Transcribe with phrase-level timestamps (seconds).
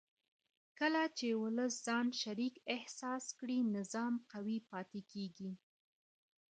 [0.79, 5.51] کله چې ولس ځان شریک احساس کړي نظام قوي پاتې کېږي